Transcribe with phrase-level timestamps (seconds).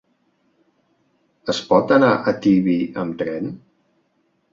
[1.53, 3.53] Es pot anar a Tibi amb tren?